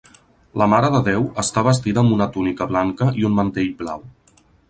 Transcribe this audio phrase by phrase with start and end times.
[0.61, 4.05] La Mare de Déu està vestida amb una túnica blanca i un mantell blau.